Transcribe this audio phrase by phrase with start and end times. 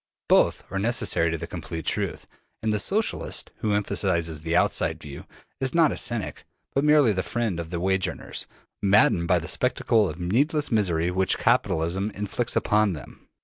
[0.27, 2.25] Both are necessary to the complete truth;
[2.63, 5.27] and the Socialist, who emphasizes the outside view,
[5.59, 6.43] is not a cynic,
[6.73, 8.47] but merely the friend of the wage earners,
[8.81, 13.27] maddened by the spectacle of the needless misery which capitalism inflicts upon them.